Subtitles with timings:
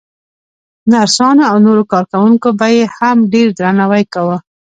[0.91, 4.37] نرسانو او نورو کارکوونکو به يې هم ډېر درناوی کاوه.